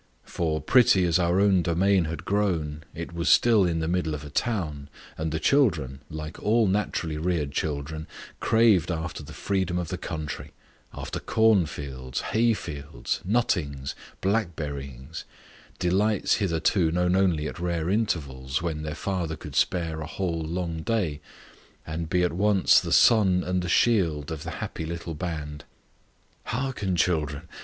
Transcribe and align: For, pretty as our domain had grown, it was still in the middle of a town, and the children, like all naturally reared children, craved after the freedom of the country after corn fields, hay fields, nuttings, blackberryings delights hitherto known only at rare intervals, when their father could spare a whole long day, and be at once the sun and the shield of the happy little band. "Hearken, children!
For, 0.25 0.59
pretty 0.59 1.05
as 1.05 1.19
our 1.19 1.47
domain 1.61 2.05
had 2.05 2.25
grown, 2.25 2.83
it 2.95 3.13
was 3.13 3.29
still 3.29 3.65
in 3.65 3.81
the 3.81 3.87
middle 3.87 4.15
of 4.15 4.25
a 4.25 4.31
town, 4.31 4.89
and 5.15 5.31
the 5.31 5.39
children, 5.39 6.01
like 6.09 6.41
all 6.41 6.65
naturally 6.65 7.19
reared 7.19 7.51
children, 7.51 8.07
craved 8.39 8.89
after 8.89 9.21
the 9.21 9.31
freedom 9.31 9.77
of 9.77 9.89
the 9.89 9.99
country 9.99 10.53
after 10.91 11.19
corn 11.19 11.67
fields, 11.67 12.21
hay 12.21 12.55
fields, 12.55 13.21
nuttings, 13.23 13.93
blackberryings 14.23 15.23
delights 15.77 16.37
hitherto 16.37 16.91
known 16.91 17.15
only 17.15 17.47
at 17.47 17.59
rare 17.59 17.87
intervals, 17.87 18.59
when 18.59 18.81
their 18.81 18.95
father 18.95 19.35
could 19.35 19.55
spare 19.55 20.01
a 20.01 20.07
whole 20.07 20.41
long 20.41 20.81
day, 20.81 21.21
and 21.85 22.09
be 22.09 22.23
at 22.23 22.33
once 22.33 22.79
the 22.79 22.91
sun 22.91 23.43
and 23.43 23.61
the 23.61 23.69
shield 23.69 24.31
of 24.31 24.41
the 24.41 24.49
happy 24.65 24.83
little 24.83 25.13
band. 25.13 25.63
"Hearken, 26.45 26.95
children! 26.95 27.43